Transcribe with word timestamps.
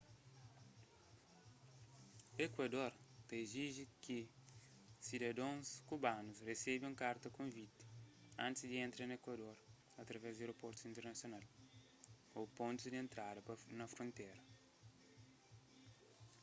ekuador 2.45 2.91
ta 3.27 3.35
iziji 3.45 3.83
ki 4.03 4.19
sidadons 5.05 5.67
kubanus 5.89 6.37
resebe 6.49 6.83
un 6.91 6.99
karta 7.03 7.27
konviti 7.37 7.83
antis 8.45 8.69
di 8.71 8.77
entra 8.85 9.01
na 9.05 9.15
ekuador 9.19 9.55
através 10.01 10.33
di 10.35 10.43
aeroportus 10.43 10.89
internasional 10.91 11.43
ô 12.37 12.39
pontus 12.57 12.87
di 12.91 12.97
entrada 13.05 13.39
na 13.79 13.85
frontéra 13.95 14.39